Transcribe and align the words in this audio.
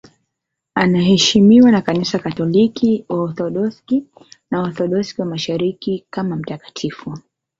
Anaheshimiwa 0.75 1.71
na 1.71 1.81
Kanisa 1.81 2.19
Katoliki, 2.19 3.05
Waorthodoksi 3.09 4.05
na 4.51 4.61
Waorthodoksi 4.61 5.21
wa 5.21 5.27
Mashariki 5.27 6.05
kama 6.09 6.35
mtakatifu. 6.35 7.17